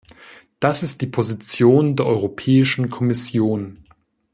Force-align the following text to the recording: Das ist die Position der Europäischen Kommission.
Das 0.59 0.81
ist 0.81 1.01
die 1.01 1.05
Position 1.05 1.95
der 1.95 2.07
Europäischen 2.07 2.89
Kommission. 2.89 3.77